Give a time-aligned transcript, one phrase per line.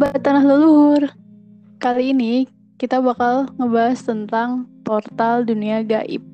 [0.00, 1.12] Sobat Tanah Leluhur.
[1.76, 2.48] Kali ini
[2.80, 6.24] kita bakal ngebahas tentang portal dunia gaib.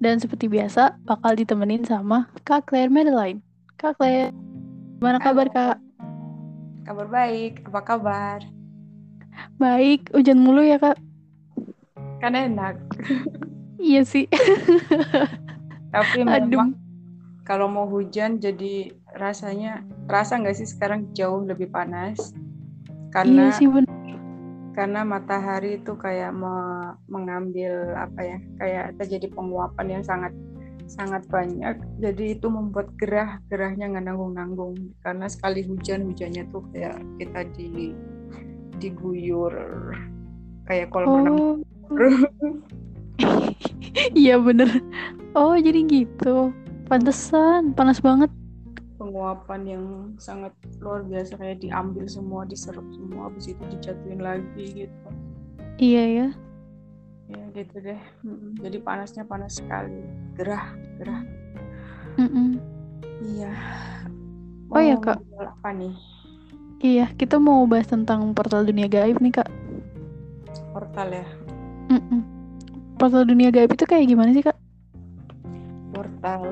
[0.00, 3.44] Dan seperti biasa, bakal ditemenin sama Kak Claire Madeline.
[3.76, 4.32] Kak Claire,
[4.96, 5.76] gimana kabar Kak?
[6.88, 8.40] Kabar baik, apa kabar?
[9.60, 10.96] Baik, hujan mulu ya Kak?
[12.24, 12.80] Kan enak.
[13.76, 14.24] iya sih.
[15.92, 16.72] Tapi memang
[17.44, 22.32] kalau mau hujan jadi rasanya, rasa nggak sih sekarang jauh lebih panas?
[23.14, 23.94] Karena iya sih bener.
[24.76, 30.32] karena matahari itu kayak me- mengambil apa ya kayak terjadi penguapan yang sangat
[30.86, 36.60] sangat banyak jadi itu membuat gerah gerahnya nggak nanggung nanggung karena sekali hujan hujannya tuh
[36.76, 37.96] kayak kita di
[38.76, 39.54] diguyur
[40.68, 41.56] kayak kolam renang Oh,
[44.18, 44.66] iya bener.
[45.38, 46.50] Oh, jadi gitu.
[46.90, 48.26] Pantesan, panas banget.
[49.06, 49.84] Penguapan yang
[50.18, 50.50] sangat
[50.82, 55.08] luar biasa kayak diambil semua diserap semua habis itu dijatuhin lagi gitu
[55.78, 56.28] Iya ya.
[57.26, 58.58] ya gitu deh Mm-mm.
[58.58, 60.02] jadi panasnya panas sekali
[60.34, 61.22] gerah gerah
[62.18, 62.58] Mm-mm.
[63.22, 63.54] iya
[64.66, 65.22] Oh iya, Mau Kak.
[65.38, 65.94] apa nih
[66.76, 69.48] Iya, kita mau bahas tentang portal dunia gaib nih Kak.
[70.74, 71.26] portal ya
[71.88, 72.20] Mm-mm.
[72.98, 74.58] Portal dunia gaib itu kayak gimana sih Kak?
[75.94, 76.42] portal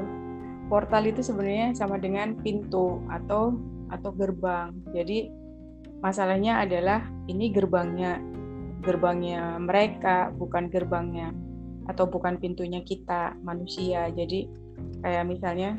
[0.75, 3.55] portal itu sebenarnya sama dengan pintu atau
[3.95, 4.75] atau gerbang.
[4.91, 5.31] Jadi
[6.03, 8.19] masalahnya adalah ini gerbangnya
[8.83, 11.31] gerbangnya mereka bukan gerbangnya
[11.87, 14.11] atau bukan pintunya kita manusia.
[14.11, 14.51] Jadi
[14.99, 15.79] kayak misalnya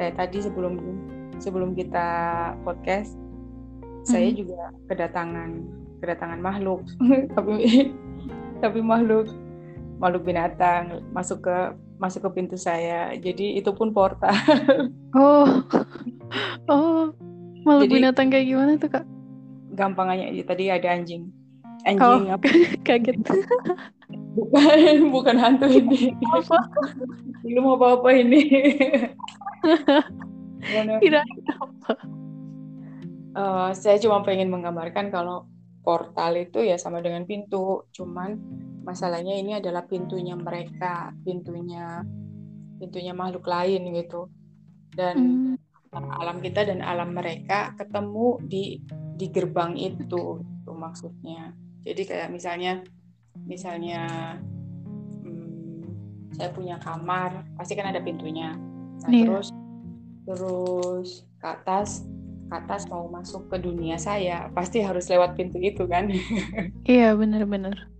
[0.00, 0.80] kayak tadi sebelum
[1.36, 2.08] sebelum kita
[2.64, 3.12] podcast
[4.08, 4.38] saya Mhm.
[4.40, 5.50] juga kedatangan
[6.00, 6.80] kedatangan makhluk.
[7.36, 7.92] Tapi
[8.64, 9.28] tapi makhluk
[10.00, 11.58] makhluk binatang masuk ke
[12.02, 14.34] masuk ke pintu saya jadi itu pun portal
[15.14, 15.46] Oh,
[16.66, 17.14] oh,
[17.62, 19.04] makhluk Jadi- binatang kayak gimana tuh Kak?
[19.72, 21.30] gampangannya aja tadi ada anjing
[21.82, 21.88] Oh.
[22.14, 22.46] anjing apa
[22.86, 23.18] Kaget.
[24.38, 24.78] bukan
[25.10, 26.58] bukan hantu ini Apa?
[27.42, 28.40] belum apa apa ini?
[31.00, 31.92] Kirain apa?
[33.32, 35.48] Eh, saya cuma pengen menggambarkan kalau
[35.80, 38.38] portal itu ya sama dengan pintu, cuman
[38.82, 42.02] masalahnya ini adalah pintunya mereka, pintunya
[42.78, 44.26] pintunya makhluk lain gitu.
[44.92, 45.16] Dan
[45.92, 46.08] Hmm.
[46.18, 48.80] alam kita dan alam mereka ketemu di
[49.16, 51.52] di gerbang itu, itu maksudnya.
[51.84, 52.80] Jadi kayak misalnya
[53.44, 54.00] misalnya
[55.22, 55.84] hmm,
[56.32, 58.56] saya punya kamar, pasti kan ada pintunya.
[59.04, 59.24] Nah, Iya.
[59.28, 59.48] terus
[60.24, 61.08] terus
[61.42, 62.06] ke atas
[62.48, 66.08] ke atas mau masuk ke dunia saya, pasti harus lewat pintu itu kan.
[66.88, 67.91] Iya bener-bener.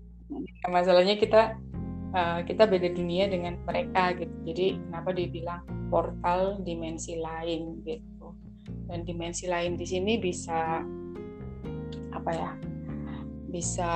[0.63, 1.59] Nah, masalahnya kita
[2.15, 4.35] uh, kita beda dunia dengan mereka gitu.
[4.47, 8.39] Jadi kenapa dibilang portal dimensi lain gitu.
[8.87, 10.87] Dan dimensi lain di sini bisa
[12.15, 12.51] apa ya?
[13.51, 13.91] Bisa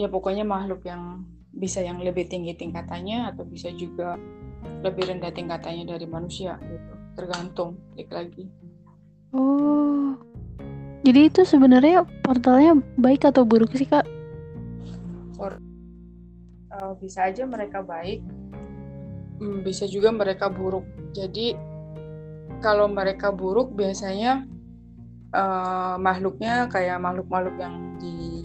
[0.00, 4.16] ya pokoknya makhluk yang bisa yang lebih tinggi tingkatannya atau bisa juga
[4.80, 6.92] lebih rendah tingkatannya dari manusia gitu.
[7.18, 8.44] Tergantung balik lagi.
[9.28, 10.16] Oh,
[11.04, 14.17] jadi itu sebenarnya portalnya baik atau buruk sih Kak?
[15.38, 15.62] Or-
[16.74, 18.20] uh, bisa aja mereka baik,
[19.40, 20.84] hmm, bisa juga mereka buruk.
[21.16, 21.56] Jadi
[22.60, 24.44] kalau mereka buruk biasanya
[25.32, 28.42] uh, makhluknya kayak makhluk-makhluk yang di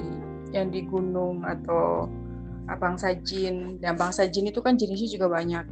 [0.53, 2.07] yang di gunung atau
[2.69, 3.81] uh, bangsa jin.
[3.81, 5.65] Dan bangsa jin itu kan jenisnya juga banyak.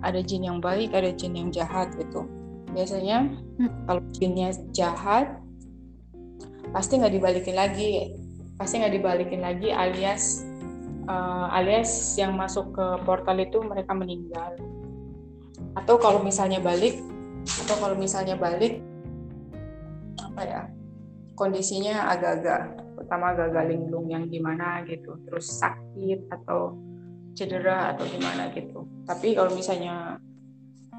[0.00, 2.24] Ada jin yang baik, ada jin yang jahat gitu.
[2.72, 3.26] Biasanya
[3.60, 3.68] Hmm.
[3.84, 5.36] kalau jinnya jahat
[6.72, 8.14] pasti nggak dibalikin lagi,
[8.56, 10.48] pasti nggak dibalikin lagi alias
[11.06, 14.56] eh, alias yang masuk ke portal itu mereka meninggal.
[15.76, 16.98] Atau kalau misalnya balik,
[17.46, 18.82] atau kalau misalnya balik,
[20.20, 20.62] apa ya,
[21.38, 26.76] kondisinya agak-agak, pertama agak-agak linglung yang gimana gitu, terus sakit atau
[27.32, 28.84] cedera atau gimana gitu.
[29.06, 30.18] Tapi kalau misalnya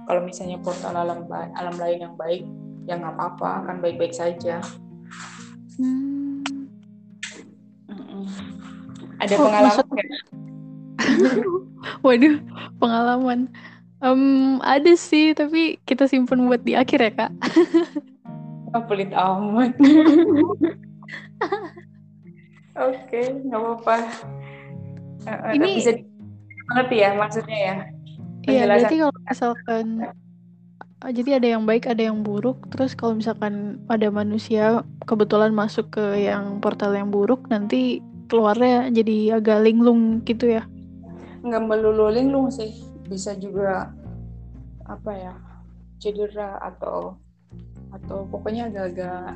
[0.09, 2.41] kalau misalnya portal alam alam lain yang baik,
[2.89, 4.63] ya nggak apa-apa, akan baik-baik saja.
[5.77, 6.41] Hmm.
[9.21, 10.09] Ada Oh, pengalaman nggak?
[12.05, 12.35] Waduh,
[12.81, 13.39] pengalaman.
[14.01, 17.31] Em, ada sih, tapi kita simpen buat di akhir ya Kak.
[18.73, 19.77] Oh, pelit amat.
[22.81, 23.95] Oke, nggak apa-apa.
[25.21, 25.93] Eh, eh, Ini- bisa
[26.71, 27.75] mengerti ya maksudnya ya.
[28.49, 29.85] Iya, berarti kalau misalkan
[31.05, 32.57] ah, jadi ada yang baik, ada yang buruk.
[32.73, 39.37] Terus kalau misalkan ada manusia kebetulan masuk ke yang portal yang buruk, nanti keluarnya jadi
[39.37, 40.63] agak linglung gitu ya.
[41.43, 42.71] Nggak melulu linglung sih,
[43.05, 43.91] bisa juga
[44.87, 45.33] apa ya
[45.97, 47.19] cedera atau
[47.91, 49.35] atau pokoknya agak-agak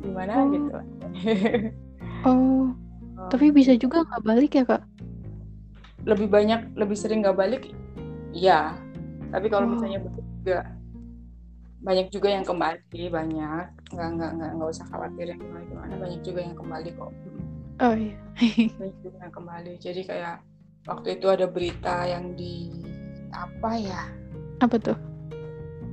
[0.00, 0.50] gimana Oh.
[0.50, 0.70] gitu
[2.26, 2.74] Oh,
[3.14, 4.82] Oh, tapi bisa juga nggak balik ya kak?
[6.04, 7.62] lebih banyak lebih sering nggak balik
[8.30, 8.76] iya
[9.30, 9.72] tapi kalau Oh.
[9.72, 10.58] misalnya balik juga
[11.80, 16.20] banyak juga yang kembali banyak nggak nggak nggak nggak usah khawatir yang gimana gimana banyak
[16.20, 17.12] juga yang kembali kok
[17.82, 18.18] Oh iya.
[19.22, 19.78] yang kembali.
[19.82, 20.42] Jadi kayak
[20.86, 22.70] waktu itu ada berita yang di
[23.34, 24.02] apa ya?
[24.62, 24.98] Apa tuh?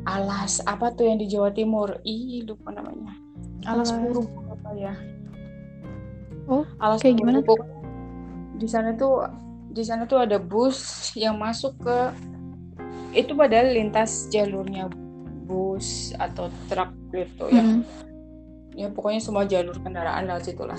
[0.05, 2.01] alas apa tuh yang di Jawa Timur?
[2.01, 3.13] Ih lupa namanya.
[3.69, 4.25] Alas Alas.
[4.49, 4.93] apa ya?
[6.49, 7.45] Oh, alas kayak gimana?
[8.61, 9.25] di sana tuh
[9.73, 11.97] di sana tuh ada bus yang masuk ke
[13.17, 14.85] itu padahal lintas jalurnya
[15.49, 17.61] bus atau truk gitu ya.
[17.61, 17.81] Mm.
[18.77, 20.77] ya pokoknya semua jalur kendaraan lewat situlah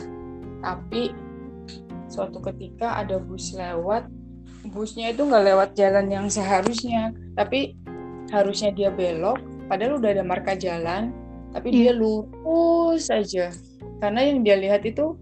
[0.62, 1.12] tapi
[2.06, 4.06] suatu ketika ada bus lewat
[4.70, 7.10] busnya itu nggak lewat jalan yang seharusnya.
[7.34, 7.74] Tapi
[8.30, 11.12] harusnya dia belok padahal udah ada marka jalan
[11.52, 12.00] tapi dia Iya.
[12.00, 13.52] lurus saja
[14.00, 15.18] karena yang dia lihat itu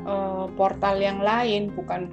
[0.00, 2.08] eh, portal yang lain bukan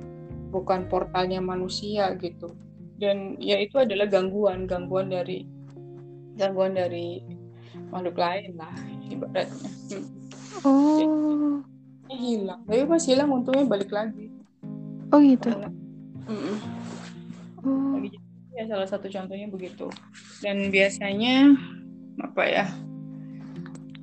[0.51, 2.51] bukan portalnya manusia gitu.
[2.95, 5.43] Dan ya itu adalah gangguan gangguan dari
[6.39, 7.19] gangguan dari
[7.91, 8.75] makhluk lain lah
[9.11, 9.69] ibaratnya.
[9.91, 10.05] Hmm.
[10.63, 11.59] Oh,
[12.15, 12.61] hilang.
[12.65, 14.31] Tapi pas hilang untungnya balik lagi.
[15.13, 15.51] Oh gitu.
[16.25, 16.57] Mm-mm.
[17.61, 18.17] Oh, Lagi
[18.55, 19.91] ya salah satu contohnya begitu.
[20.39, 21.53] Dan biasanya
[22.23, 22.65] apa ya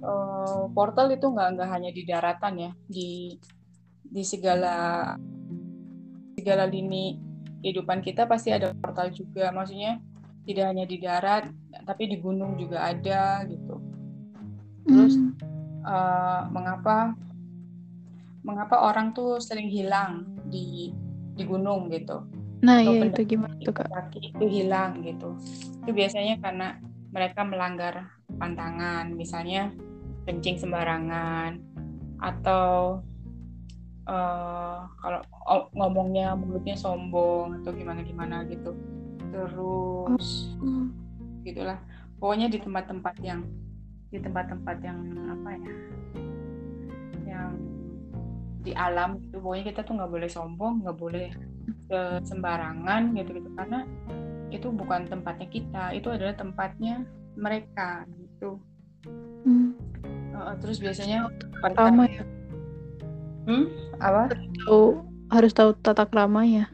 [0.02, 2.70] eh, portal itu nggak nggak hanya di daratan ya.
[2.86, 3.10] Di
[4.02, 5.16] di segala
[6.36, 7.16] segala lini
[7.64, 9.50] kehidupan kita pasti ada portal juga.
[9.50, 9.98] Maksudnya
[10.42, 11.46] tidak hanya di darat
[11.86, 13.80] tapi di gunung juga ada gitu.
[14.86, 15.30] Terus mm.
[15.86, 17.14] eh, mengapa
[18.42, 20.90] mengapa orang tuh sering hilang di
[21.32, 22.26] di gunung gitu
[22.62, 23.90] Nah atau iya itu gimana tuh kak?
[23.90, 25.34] kaki itu hilang gitu.
[25.82, 26.78] Itu biasanya karena
[27.10, 28.06] mereka melanggar
[28.38, 29.74] pantangan, misalnya
[30.24, 31.58] kencing sembarangan
[32.22, 33.02] atau
[34.06, 35.20] eh, kalau
[35.74, 38.72] ngomongnya mulutnya sombong atau gimana gimana gitu.
[39.34, 40.86] Terus Oh,
[41.42, 41.82] gitulah.
[42.22, 43.42] Pokoknya di tempat-tempat yang
[44.14, 45.02] di tempat-tempat yang
[45.34, 45.74] apa ya?
[47.26, 47.50] Yang
[48.62, 49.42] di alam gitu.
[49.42, 51.28] Pokoknya kita tuh nggak boleh sombong, nggak boleh
[51.90, 53.84] ke sembarangan gitu-gitu karena
[54.48, 57.04] itu bukan tempatnya kita, itu adalah tempatnya
[57.36, 58.60] mereka gitu.
[59.44, 59.70] mm.
[60.32, 61.28] Uh, terus biasanya
[61.76, 62.24] Lama ya.
[63.44, 63.66] Hmm?
[64.00, 64.32] Apa?
[64.64, 66.66] Tahu harus tahu tata krama ya.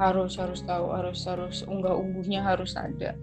[0.00, 3.14] Harus harus tahu, harus harus unggah ungguhnya harus ada.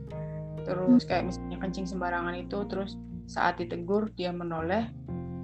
[0.64, 4.88] Terus kayak misalnya kencing sembarangan itu, terus saat ditegur dia menoleh,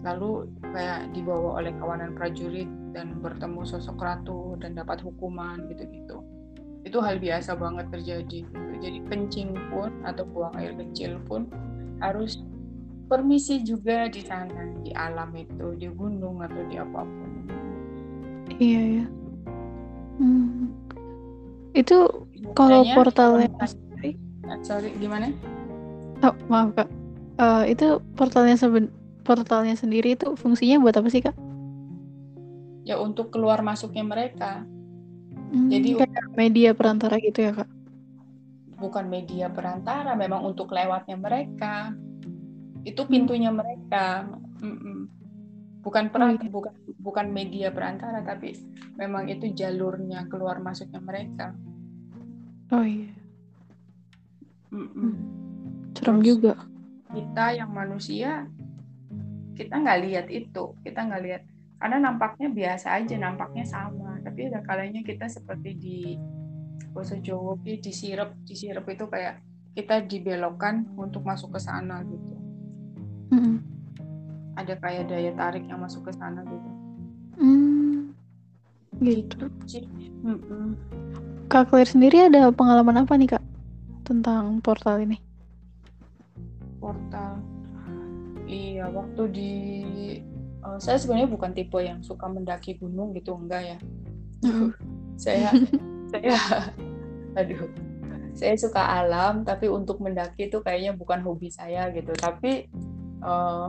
[0.05, 6.21] lalu kayak dibawa oleh kawanan prajurit dan bertemu sosok ratu dan dapat hukuman gitu-gitu.
[6.85, 8.45] Itu hal biasa banget terjadi.
[8.45, 8.71] gitu.
[8.77, 11.49] Jadi kencing pun atau buang air kecil pun
[11.97, 12.45] harus
[13.09, 17.29] permisi juga di sana di alam itu di gunung atau di apa pun.
[18.61, 19.05] Iya ya.
[20.21, 20.69] Hmm.
[21.73, 23.49] Itu kalau portalnya
[24.61, 25.33] sorry gimana?
[26.21, 26.89] oh, maaf kak.
[27.35, 28.87] Eh, itu portalnya seben
[29.25, 31.33] portalnya sendiri itu fungsinya buat apa sih kak?
[32.85, 34.63] Ya untuk keluar masuknya mereka
[35.45, 37.69] Hmm, Jadi- kayak media perantara gitu ya kak?
[38.75, 41.95] bukan media perantara, memang untuk lewatnya mereka.
[42.83, 44.27] Itu pintunya mereka.
[44.59, 45.07] Mm-mm.
[45.79, 46.51] Bukan peran, iya.
[46.51, 48.51] bukan bukan media perantara, tapi
[48.99, 51.55] memang itu jalurnya keluar masuknya mereka.
[52.75, 53.15] Oh iya.
[54.75, 54.91] Mm-mm.
[54.91, 55.15] Hmm.
[55.95, 56.59] Serem juga.
[57.15, 58.43] Kita yang manusia,
[59.55, 61.41] kita nggak lihat itu, kita nggak lihat.
[61.79, 64.19] Karena nampaknya biasa aja, nampaknya sama.
[64.23, 65.97] Tapi ada kalanya kita seperti di
[66.95, 69.39] bahasa Jawa, ki disirep, disirep itu kayak
[69.75, 72.35] kita dibelokkan untuk masuk ke sana gitu.
[73.35, 73.57] Mm-mm.
[74.55, 76.69] ada kayak daya tarik yang masuk ke sana gitu.
[77.35, 78.15] Hmm.
[79.03, 79.51] Gitu.
[80.23, 80.79] Mm-mm.
[81.51, 83.43] Kak Claire sendiri ada pengalaman apa nih kak
[84.07, 85.19] tentang portal ini?
[86.79, 87.54] Portal.
[88.45, 89.53] Iya, waktu di
[90.61, 93.77] eh, saya sebenarnya bukan tipe yang suka mendaki gunung gitu, enggak ya.
[94.45, 94.69] Mm.
[95.23, 95.49] saya
[96.13, 96.35] saya
[97.35, 97.69] aduh.
[98.35, 102.11] Saya suka alam, tapi untuk mendaki itu kayaknya bukan hobi saya gitu.
[102.11, 102.67] Tapi
[103.23, 103.67] eh,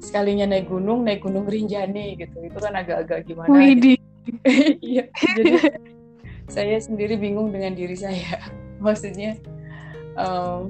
[0.00, 2.40] sekalinya naik gunung, naik gunung Rinjani gitu.
[2.44, 3.60] Itu kan agak-agak gimana gitu.
[3.60, 3.98] Widih.
[4.82, 5.06] Iya,
[5.38, 5.78] jadi
[6.50, 8.42] saya sendiri bingung dengan diri saya.
[8.84, 9.38] Maksudnya
[10.18, 10.60] em,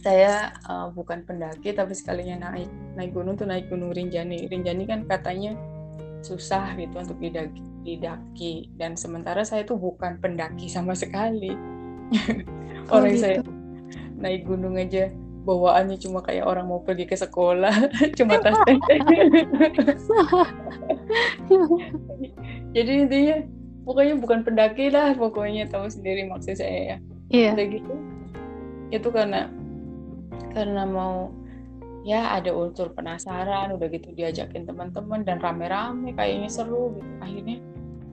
[0.00, 4.48] saya eh, bukan pendaki tapi sekalinya naik naik gunung tuh naik gunung Rinjani.
[4.48, 5.52] Rinjani kan katanya
[6.20, 8.68] susah gitu untuk didaki, didaki.
[8.76, 11.56] dan sementara saya tuh bukan pendaki sama sekali.
[12.90, 13.22] Oh, Orang gitu.
[13.22, 13.38] saya
[14.20, 15.08] naik gunung aja
[15.40, 17.72] bawaannya cuma kayak orang mau pergi ke sekolah
[18.18, 18.60] cuma tas
[22.76, 23.36] jadi intinya
[23.88, 26.96] pokoknya bukan pendaki lah pokoknya tahu sendiri maksud saya ya
[27.30, 27.50] Iya.
[27.54, 27.94] udah gitu
[28.90, 29.46] itu karena
[30.52, 31.32] karena mau
[32.00, 37.58] ya ada unsur penasaran udah gitu diajakin teman-teman dan rame-rame kayaknya seru gitu akhirnya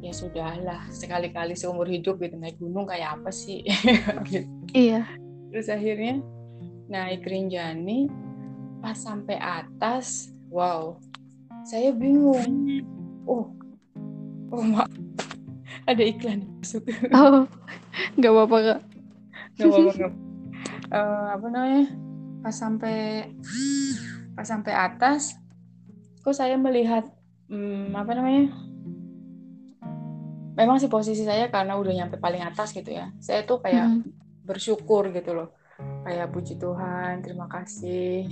[0.03, 3.63] ya sudahlah sekali-kali seumur hidup gitu naik gunung kayak apa sih
[4.29, 4.47] gitu.
[4.75, 5.07] Iya.
[5.49, 6.19] terus akhirnya
[6.91, 8.11] naik Rinjani
[8.83, 10.99] pas sampai atas wow
[11.63, 12.83] saya bingung
[13.25, 13.49] oh
[14.51, 14.91] oh maaf
[15.87, 16.83] ada iklan masuk
[17.15, 17.47] Oh,
[18.19, 18.79] nggak apa-apa kak.
[19.57, 20.07] nggak apa-apa.
[20.87, 21.85] Eh, apa namanya
[22.47, 23.27] pas sampai
[24.31, 25.35] pas sampai atas
[26.23, 27.03] kok saya melihat
[27.51, 28.55] hmm, apa namanya
[30.55, 33.11] memang sih posisi saya karena udah nyampe paling atas gitu ya.
[33.19, 34.09] Saya tuh kayak Mm.
[34.47, 35.51] bersyukur gitu loh.
[36.07, 38.31] Kayak puji Tuhan terima kasih.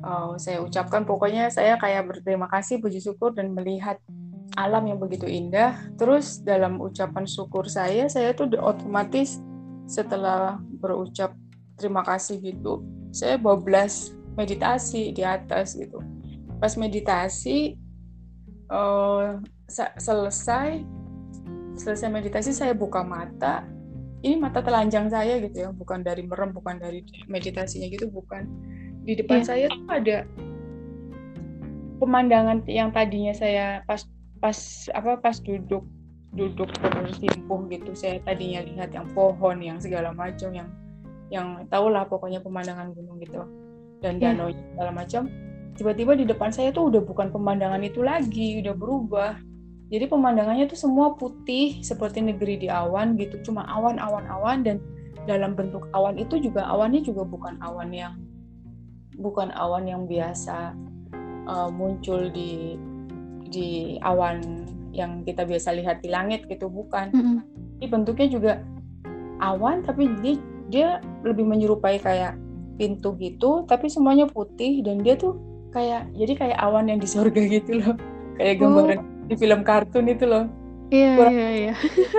[0.00, 3.98] Oh, saya ucapkan pokoknya saya kayak berterima kasih puji syukur dan melihat
[4.54, 5.74] alam yang begitu indah.
[5.98, 9.42] Terus dalam ucapan syukur saya saya tuh otomatis
[9.84, 11.36] setelah berucap
[11.76, 12.82] terima kasih gitu.
[13.10, 16.02] Saya bablas meditasi di atas gitu.
[16.58, 17.78] Pas meditasi
[19.68, 20.82] sa- selesai
[21.74, 23.66] selesai meditasi saya buka mata.
[24.24, 28.48] Ini mata telanjang saya gitu ya bukan dari merem bukan dari meditasinya gitu bukan.
[29.04, 29.46] Di depan Iya.
[29.46, 30.18] saya tuh ada
[32.00, 34.08] pemandangan yang tadinya saya pas
[34.40, 35.84] pas apa pas duduk
[36.32, 37.92] duduk bersimpuh gitu.
[37.92, 40.68] Saya tadinya lihat yang pohon yang segala macam yang
[41.32, 43.44] yang tau lah pokoknya pemandangan gunung gitu.
[44.04, 44.36] Dan Iya.
[44.36, 45.22] danau segala macam.
[45.74, 49.32] Tiba-tiba di depan saya tuh udah bukan pemandangan itu lagi udah berubah.
[49.90, 53.40] Jadi pemandangannya tuh semua putih seperti negeri di awan gitu.
[53.42, 54.62] Cuma awan awan awan.
[54.62, 54.78] Dan
[55.24, 58.14] dalam bentuk awan itu juga awannya juga bukan awan yang
[59.16, 60.76] bukan awan yang biasa
[61.48, 62.76] uh, muncul di
[63.48, 64.42] di awan
[64.94, 66.70] yang kita biasa lihat di langit gitu.
[66.70, 67.10] Bukan.
[67.10, 67.38] Mm-mm.
[67.82, 68.52] ini bentuknya juga
[69.42, 70.38] awan tapi dia
[70.74, 72.34] dia lebih menyerupai kayak
[72.74, 75.38] pintu gitu tapi semuanya putih dan dia tuh
[75.70, 77.94] kayak jadi kayak awan yang di surga gitu loh.
[78.34, 78.98] Kayak gambaran
[79.30, 80.46] di film kartun itu loh.
[80.90, 81.74] Iya, Kurang- iya, iya.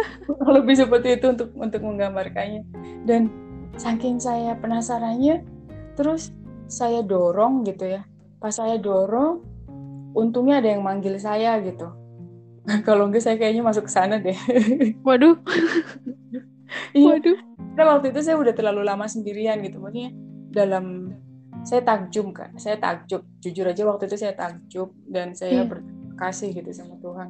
[0.56, 2.64] lebih seperti itu untuk untuk menggambarkannya.
[3.08, 3.32] Dan
[3.80, 5.44] saking saya penasarannya
[5.96, 6.32] terus
[6.68, 8.04] saya dorong gitu ya.
[8.40, 9.44] Pas saya dorong
[10.16, 11.88] untungnya ada yang manggil saya gitu.
[12.88, 14.36] Kalau enggak saya kayaknya masuk ke sana deh.
[15.08, 15.40] Waduh,
[16.96, 17.16] iya.
[17.16, 17.38] Waduh.
[17.76, 19.84] Karena waktu itu saya udah terlalu lama sendirian gitu.
[19.84, 20.10] Maksudnya
[20.56, 21.12] dalam
[21.68, 23.28] saya takjub kan saya takjub.
[23.44, 25.68] Jujur aja waktu itu saya takjub dan saya Iya.
[25.68, 27.30] berterima kasih gitu sama Tuhan.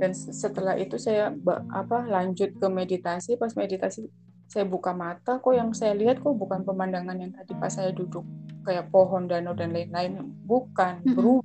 [0.00, 1.36] Dan se- setelah itu saya
[1.68, 3.36] apa lanjut ke meditasi.
[3.36, 4.08] Pas meditasi
[4.48, 8.24] saya buka mata kok yang saya lihat kok bukan pemandangan yang tadi pas saya duduk
[8.64, 10.24] kayak pohon danau dan lain-lain.
[10.48, 11.44] Bukan berubah.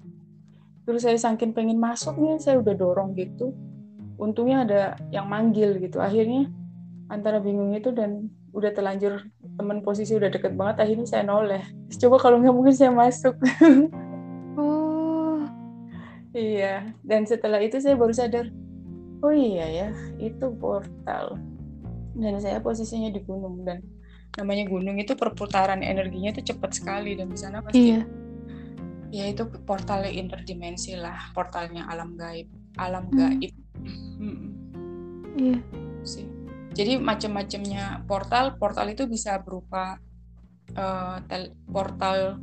[0.88, 3.52] Terus saya saking pengen masuknya saya udah dorong gitu.
[4.16, 4.82] Untungnya ada
[5.12, 6.00] yang manggil gitu.
[6.00, 6.48] Akhirnya
[7.10, 9.26] antara bingung itu dan udah terlanjur
[9.58, 11.62] temen posisi udah deket banget akhirnya saya noleh
[11.98, 13.36] coba kalau nggak mungkin saya masuk
[14.60, 15.40] Oh,
[16.36, 18.52] iya dan setelah itu saya baru sadar
[19.24, 19.90] oh iya ya
[20.20, 21.40] itu portal
[22.20, 23.80] dan saya posisinya di gunung dan
[24.36, 28.04] namanya gunung itu perputaran energinya itu cepat sekali dan di sana pasti iya.
[29.10, 33.18] ya itu portalnya interdimensi lah portalnya alam gaib alam Hmm.
[33.18, 33.54] gaib
[34.20, 34.52] Mm-mm.
[35.40, 35.60] Iya.
[36.04, 36.28] sih.
[36.70, 39.98] Jadi macam-macamnya portal, portal itu bisa berupa
[40.70, 42.38] eh, tel- portal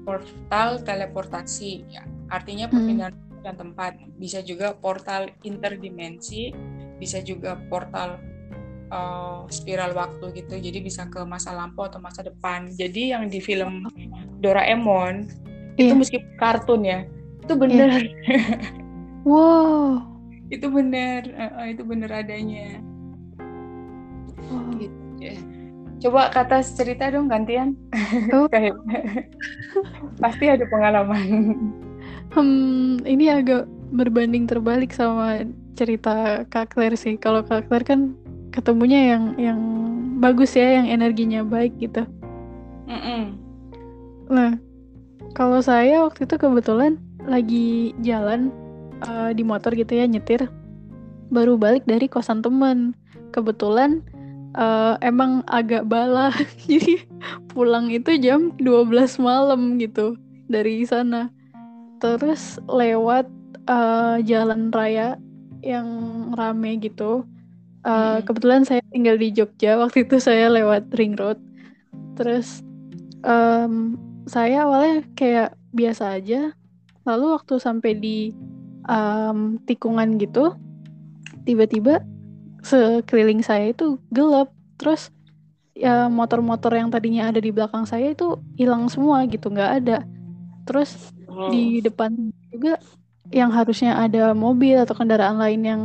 [0.00, 2.02] portal teleportasi ya.
[2.32, 2.74] Artinya Hmm.
[2.80, 3.14] perpindahan
[3.44, 3.92] dan tempat.
[4.16, 6.52] Bisa juga portal interdimensi,
[6.96, 8.16] bisa juga portal
[8.90, 10.58] eh, spiral waktu gitu.
[10.58, 12.66] Jadi bisa ke masa lampau atau masa depan.
[12.74, 13.86] Jadi yang di film
[14.40, 15.30] Doraemon
[15.78, 15.94] itu Iya.
[15.94, 17.04] meskipun kartun ya,
[17.38, 18.00] itu benar.
[19.22, 20.00] Wow.
[20.48, 22.80] itu benar, Eh, eh, itu benar adanya.
[26.00, 27.76] Coba kata cerita dong gantian.
[28.32, 28.48] Oh.
[28.52, 28.80] Kayak
[30.22, 31.56] pasti ada pengalaman.
[32.32, 35.44] Hmm, ini agak berbanding terbalik sama
[35.76, 37.20] cerita Kak Claire sih.
[37.20, 38.16] Kalau Kak Claire kan
[38.48, 39.60] ketemunya yang yang
[40.18, 42.08] bagus ya, yang energinya baik gitu.
[42.88, 43.36] Mm-mm.
[44.32, 44.56] Nah,
[45.36, 46.96] kalau saya waktu itu kebetulan
[47.28, 48.48] lagi jalan
[49.04, 50.48] eh, di motor gitu ya nyetir,
[51.28, 52.96] baru balik dari kosan temen.
[53.30, 54.02] Kebetulan
[54.56, 56.32] eh, emang agak bala,
[56.68, 57.04] jadi
[57.52, 60.16] pulang itu jam 12 malam gitu
[60.50, 61.30] dari sana.
[62.00, 63.28] Terus lewat
[63.68, 65.20] eh, jalan raya
[65.60, 65.88] yang
[66.34, 67.26] rame gitu.
[67.84, 68.24] Eh, Mm-mm.
[68.24, 71.40] kebetulan saya tinggal di Jogja, waktu itu saya lewat ring road.
[72.16, 72.60] Terus
[73.24, 73.96] um,
[74.28, 76.52] saya awalnya kayak biasa aja
[77.08, 78.18] lalu waktu sampai di
[78.86, 80.54] um, tikungan gitu
[81.48, 82.04] tiba-tiba
[82.62, 84.52] sekeliling saya itu gelap.
[84.80, 85.12] Terus
[85.76, 89.98] ya motor-motor yang tadinya ada di belakang saya itu hilang semua gitu nggak ada.
[90.68, 91.48] Terus oh.
[91.48, 92.12] di depan
[92.52, 92.76] juga
[93.30, 95.82] yang harusnya ada mobil atau kendaraan lain yang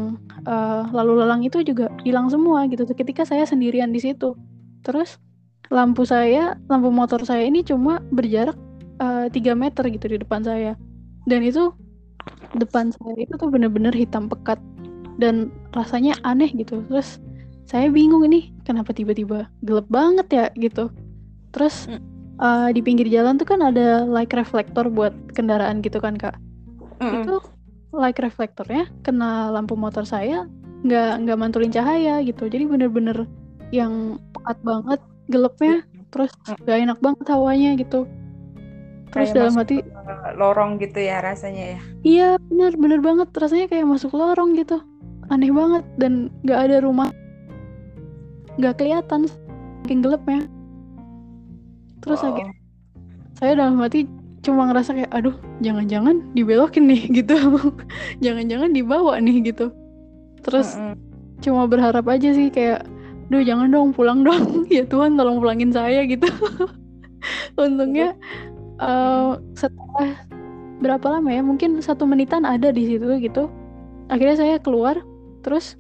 [0.50, 2.84] uh, lalu lalang itu juga hilang semua gitu.
[2.90, 4.34] Ketika saya sendirian di situ.
[4.82, 5.18] Terus
[5.74, 8.58] lampu saya lampu motor saya ini cuma berjarak
[9.02, 10.78] uh, 3 meter gitu di depan saya.
[11.26, 11.74] Dan itu
[12.58, 14.58] depan saya itu tuh bener-bener hitam pekat
[15.22, 16.84] dan rasanya aneh gitu.
[16.88, 17.20] Terus
[17.66, 20.94] saya bingung ini kenapa tiba-tiba gelap banget ya gitu.
[21.52, 21.90] Terus
[22.40, 26.38] uh, di pinggir jalan tuh kan ada light reflektor buat kendaraan gitu kan kak.
[27.02, 27.36] Mm itu
[27.96, 30.48] light reflektornya kena lampu motor saya
[30.84, 32.48] nggak nggak mantulin cahaya gitu.
[32.48, 33.26] Jadi bener-bener
[33.74, 35.82] yang pekat banget gelapnya
[36.14, 36.32] terus
[36.64, 38.08] gak enak banget hawanya gitu
[39.14, 39.78] terus kayak dalam hati
[40.36, 41.80] lorong gitu ya rasanya ya?
[42.04, 43.30] Iya bener bener banget.
[43.32, 44.82] Rasanya kayak masuk lorong gitu.
[45.32, 47.10] Aneh banget dan nggak ada rumah.
[48.60, 49.30] Nggak kelihatan
[49.86, 50.50] saking gelapnya.
[52.02, 52.34] Terus wow.
[52.34, 52.58] akhirnya
[53.36, 54.10] saya dalam hati
[54.46, 57.38] cuma ngerasa kayak aduh jangan-jangan dibelokin nih gitu.
[58.26, 59.70] Jangan-jangan dibawa nih gitu.
[60.42, 60.96] Terus mm -hmm.
[61.46, 62.86] cuma berharap aja sih kayak
[63.30, 64.66] duh jangan dong pulang dong.
[64.74, 66.26] Ya Tuhan tolong pulangin saya gitu.
[67.62, 68.18] Untungnya
[68.80, 70.26] uh, setelah
[70.84, 73.48] berapa lama ya mungkin satu menitan ada di situ gitu.
[74.12, 75.02] Akhirnya saya keluar
[75.42, 75.80] terus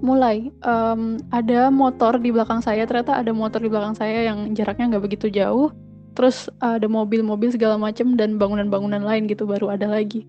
[0.00, 2.84] mulai um, ada motor di belakang saya.
[2.84, 5.72] Ternyata ada motor di belakang saya yang jaraknya nggak begitu jauh.
[6.16, 10.26] Terus ada mobil-mobil segala macem dan bangunan-bangunan lain gitu baru ada lagi.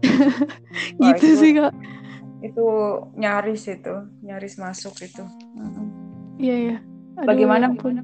[0.96, 1.76] Gitu itu, sih kak.
[2.40, 2.64] itu
[3.20, 3.94] nyaris itu
[4.24, 5.20] nyaris masuk itu.
[6.40, 6.76] Iya iya.
[7.20, 8.00] Bagaimana ya pun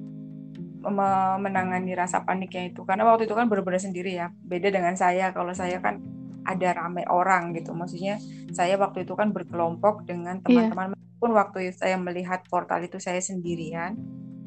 [0.87, 5.51] menangani rasa paniknya itu karena waktu itu kan benar-benar sendiri ya beda dengan saya kalau
[5.51, 5.99] saya kan
[6.47, 7.75] ada rame orang gitu.
[7.75, 8.23] Maksudnya
[8.55, 10.71] saya waktu itu kan berkelompok dengan iya.
[10.71, 10.95] teman-teman.
[10.95, 11.19] Yeah.
[11.19, 13.99] Pun waktu saya melihat portal itu saya sendirian,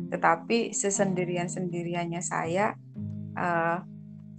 [0.09, 2.77] tetapi sesendirian sendiriannya saya
[3.35, 3.77] uh,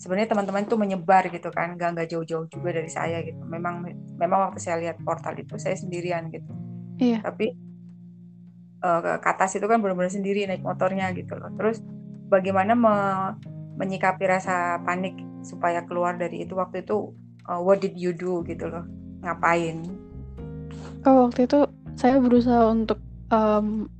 [0.00, 3.44] sebenarnya teman-teman itu menyebar gitu kan, nggak nggak jauh-jauh juga dari saya gitu.
[3.44, 3.84] Memang
[4.16, 6.50] memang waktu saya lihat portal itu saya sendirian gitu.
[6.96, 7.20] Iya.
[7.20, 7.69] Tapi
[8.84, 11.52] uh, ke atas itu kan benar-benar sendiri naik motornya gitu loh.
[11.56, 11.84] Terus
[12.28, 12.94] bagaimana me
[13.80, 16.56] menyikapi rasa panik supaya keluar dari itu?
[16.56, 17.12] Waktu itu
[17.48, 18.84] uh, what did you do gitu loh?
[19.24, 19.84] Ngapain?
[21.04, 21.64] Oh waktu itu
[21.96, 23.00] saya berusaha untuk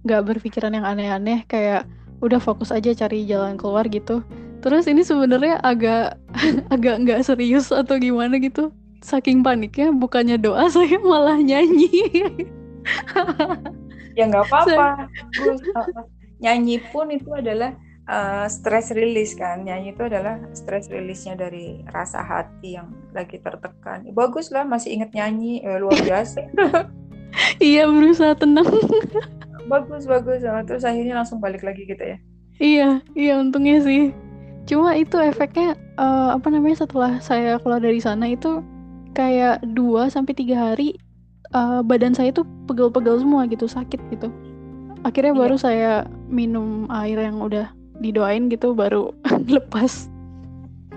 [0.05, 1.87] nggak um, berpikiran yang aneh-aneh kayak
[2.21, 4.21] udah fokus aja cari jalan keluar gitu.
[4.61, 6.21] Terus ini sebenarnya agak
[6.75, 8.73] agak nggak serius atau gimana gitu.
[9.01, 11.89] Saking paniknya bukannya doa saya malah nyanyi
[14.21, 15.09] ya nggak apa-apa.
[16.41, 17.73] Nyanyi pun itu adalah
[18.09, 19.65] uh, stress release kan.
[19.65, 24.05] Nyanyi itu adalah stress release-nya dari rasa hati yang lagi tertekan.
[24.13, 25.65] Bagus lah masih inget nyanyi.
[25.65, 26.41] Eh, luar biasa.
[27.63, 28.67] Iya berusaha tenang.
[29.71, 30.43] Bagus bagus.
[30.43, 32.19] Terus akhirnya langsung balik lagi gitu ya?
[32.59, 34.11] Iya iya untungnya sih.
[34.67, 38.67] Cuma itu efeknya uh, apa namanya setelah saya keluar dari sana itu
[39.15, 40.99] kayak dua sampai tiga hari
[41.55, 44.29] uh, badan saya tuh pegel-pegel semua gitu sakit gitu
[45.05, 45.41] akhirnya iya.
[45.41, 45.93] baru saya
[46.29, 49.13] minum air yang udah didoain gitu baru
[49.57, 50.09] lepas.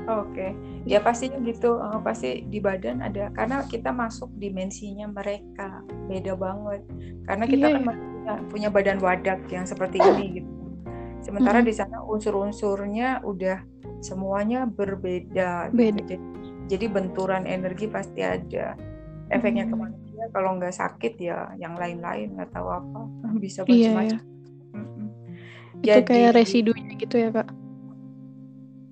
[0.03, 0.51] Oke, okay.
[0.83, 5.79] ya pasti gitu, uh, pasti di badan ada karena kita masuk dimensinya mereka
[6.11, 6.83] beda banget.
[7.23, 7.75] Karena kita yeah.
[7.79, 7.87] kan iya.
[7.87, 10.51] punya, punya badan wadak yang seperti ini gitu.
[11.23, 11.71] Sementara mm -hmm.
[11.71, 13.63] di sana unsur-unsurnya udah
[14.03, 15.71] semuanya berbeda.
[15.71, 15.79] Gitu.
[15.79, 16.03] Beda.
[16.03, 16.03] Gitu.
[16.03, 16.15] Jadi,
[16.67, 18.75] jadi benturan energi pasti ada.
[19.31, 19.87] Efeknya mm -hmm.
[19.87, 23.01] ke manusia kalau nggak sakit ya yang lain-lain nggak tahu apa
[23.43, 24.19] bisa iya, macam-macam.
[24.19, 24.23] Yeah,
[25.83, 27.49] yeah jadi, itu kayak residunya gitu ya kak?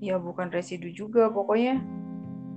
[0.02, 1.80] Ya bukan residu juga pokoknya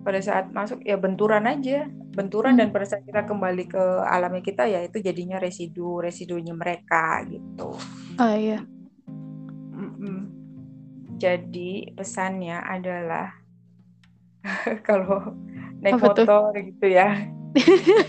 [0.04, 1.86] pada saat masuk ya benturan aja.
[2.14, 2.60] Benturan hmm.
[2.62, 7.78] dan pada saat kita kembali ke alamnya kita ya itu jadinya residu residunya mereka gitu.
[8.18, 8.58] Ah iya.
[11.14, 13.38] Jadi pesannya adalah
[14.88, 15.34] kalau
[15.78, 16.58] naik Apa motor tuh?
[16.58, 17.33] gitu ya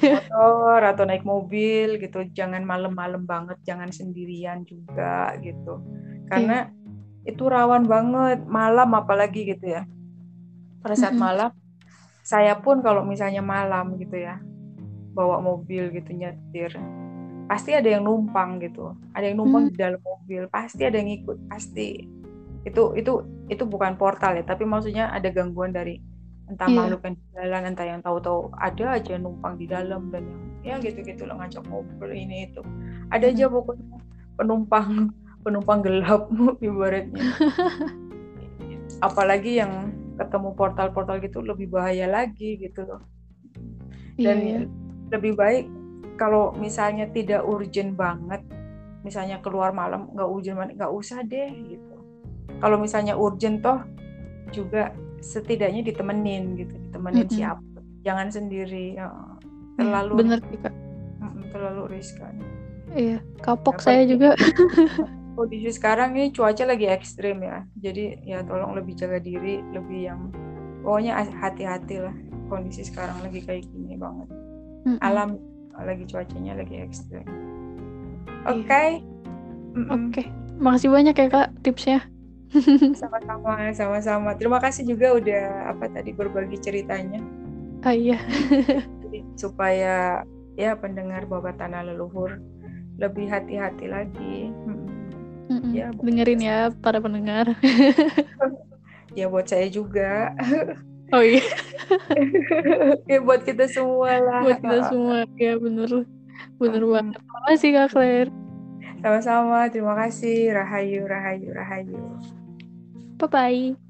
[0.01, 2.25] motor atau naik mobil gitu.
[2.33, 5.81] Jangan malam-malam banget jangan sendirian juga gitu.
[6.29, 7.29] Karena yeah.
[7.29, 9.85] itu rawan banget malam apalagi gitu ya.
[10.81, 11.53] Pada saat malam
[12.25, 14.41] saya pun kalau misalnya malam gitu ya
[15.13, 16.73] bawa mobil gitu nyetir
[17.45, 18.97] pasti ada yang numpang gitu.
[19.13, 19.71] Ada yang numpang mm.
[19.73, 22.09] di dalam mobil pasti ada yang ikut pasti.
[22.65, 26.01] Itu itu itu bukan portal ya tapi maksudnya ada gangguan dari
[26.45, 26.77] entah yeah.
[26.77, 30.25] makhluk yang di jalan entah yang tahu-tahu ada aja numpang di dalam dan
[30.61, 32.61] yang ya gitu-gitu loh ngajak ngobrol ini itu.
[33.09, 33.97] Ada aja pokoknya
[34.37, 35.09] penumpang
[35.45, 36.29] penumpang gelap
[36.65, 37.25] ibaratnya.
[39.07, 43.01] Apalagi yang ketemu portal-portal gitu lebih bahaya lagi gitu loh.
[44.15, 44.59] Dan iya.
[45.11, 45.65] lebih baik
[46.15, 48.39] kalau misalnya tidak urgent banget
[49.03, 51.95] misalnya keluar malam nggak urgent nggak usah deh gitu.
[52.57, 53.83] Kalau misalnya urgent toh
[54.49, 57.33] juga setidaknya ditemenin gitu ditemenin Mm-mm.
[57.33, 57.65] siapa
[58.05, 59.09] jangan sendiri ya.
[59.09, 60.73] Iya, terlalu bener sih kak.
[61.19, 62.33] Mm-mm, terlalu riskan
[62.95, 64.37] Iya, kapok Apa saya juga.
[65.35, 70.31] kondisi sekarang ini cuaca lagi ekstrim ya jadi ya tolong lebih jaga diri lebih yang
[70.79, 72.15] pokoknya hati-hati lah
[72.47, 74.31] kondisi sekarang lagi kayak gini banget
[74.87, 74.95] Mm-mm.
[75.03, 75.35] alam
[75.75, 77.25] lagi cuacanya lagi ekstrim
[78.45, 78.53] Iya.
[78.53, 78.83] oke
[79.75, 80.07] Mm-mm.
[80.07, 80.23] Oke,
[80.55, 81.99] makasih banyak ya kak tipsnya.
[82.95, 84.29] Sama-sama sama-sama.
[84.37, 87.19] Terima kasih juga udah apa tadi berbagi ceritanya.
[87.85, 88.17] Ah iya,
[89.05, 90.25] Jadi, supaya
[90.57, 92.41] ya pendengar bawa tanah leluhur
[92.97, 94.49] lebih hati-hati lagi.
[95.45, 95.71] Mm-mm.
[95.75, 97.53] Ya, dengerin ya para pendengar.
[99.19, 100.33] ya buat saya juga.
[101.13, 101.45] Oh iya,
[103.11, 104.41] ya buat kita semua lah.
[104.41, 105.17] Buat kita semua.
[105.37, 106.09] Ya bener,
[106.57, 106.93] bener Mm-mm.
[106.97, 107.21] banget.
[107.21, 108.31] Makasih kak Claire.
[109.05, 109.69] sama-sama.
[109.69, 110.49] Terima kasih.
[110.57, 112.01] Rahayu rahayu rahayu
[113.17, 113.84] 拜拜。